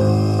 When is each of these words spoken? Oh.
Oh. 0.00 0.37